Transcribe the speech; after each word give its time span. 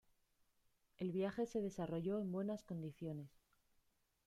El 0.97 1.11
viaje 1.11 1.45
se 1.45 1.61
desarrolló 1.61 2.17
en 2.17 2.31
buenas 2.31 2.63
condiciones. 2.63 3.29